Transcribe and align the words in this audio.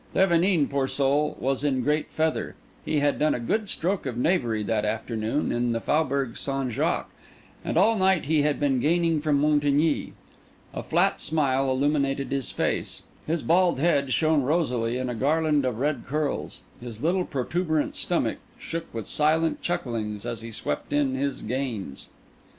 Thevenin, 0.15 0.67
poor 0.67 0.87
soul, 0.87 1.37
was 1.39 1.63
in 1.63 1.83
great 1.83 2.09
feather: 2.09 2.55
he 2.83 3.01
had 3.01 3.19
done 3.19 3.35
a 3.35 3.39
good 3.39 3.69
stroke 3.69 4.07
of 4.07 4.17
knavery 4.17 4.63
that 4.63 4.83
afternoon 4.83 5.51
in 5.51 5.73
the 5.73 5.79
Faubourg 5.79 6.37
St. 6.37 6.71
Jacques, 6.71 7.11
and 7.63 7.77
all 7.77 7.95
night 7.95 8.25
he 8.25 8.41
had 8.41 8.59
been 8.59 8.79
gaining 8.79 9.21
from 9.21 9.37
Montigny. 9.39 10.13
A 10.73 10.81
flat 10.81 11.21
smile 11.21 11.69
illuminated 11.69 12.31
his 12.31 12.51
face; 12.51 13.03
his 13.27 13.43
bald 13.43 13.77
head 13.79 14.11
shone 14.11 14.41
rosily 14.41 14.97
in 14.97 15.07
a 15.07 15.13
garland 15.13 15.65
of 15.65 15.77
red 15.77 16.03
curls; 16.07 16.61
his 16.81 17.03
little 17.03 17.23
protuberant 17.23 17.95
stomach 17.95 18.39
shook 18.57 18.91
with 18.91 19.05
silent 19.05 19.61
chucklings 19.61 20.25
as 20.25 20.41
he 20.41 20.49
swept 20.49 20.91
in 20.91 21.13
his 21.13 21.43
gains. 21.43 22.07